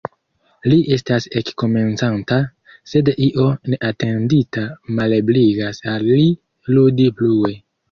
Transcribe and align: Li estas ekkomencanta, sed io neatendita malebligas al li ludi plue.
Li 0.71 0.77
estas 0.95 1.27
ekkomencanta, 1.41 2.39
sed 2.95 3.13
io 3.29 3.45
neatendita 3.75 4.65
malebligas 5.01 5.85
al 5.95 6.11
li 6.11 6.27
ludi 6.75 7.11
plue. 7.21 7.57